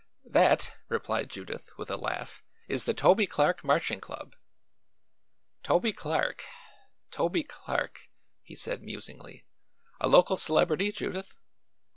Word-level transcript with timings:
"That," 0.25 0.73
replied 0.89 1.29
Judith 1.29 1.69
with 1.77 1.91
a 1.91 1.95
laugh, 1.95 2.41
"is 2.67 2.85
the 2.85 2.93
Toby 2.95 3.27
Clark 3.27 3.63
Marching 3.63 3.99
Club." 3.99 4.35
"Toby 5.61 5.93
Clark 5.93 6.43
Toby 7.11 7.43
Clark," 7.43 8.09
he 8.41 8.55
said 8.55 8.81
musingly. 8.81 9.45
"A 9.99 10.07
local 10.07 10.37
celebrity, 10.37 10.91
Judith?" 10.91 11.37